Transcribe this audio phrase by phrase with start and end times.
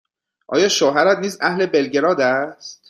[0.47, 2.79] آیا شوهرت نیز اهل بلگراد است؟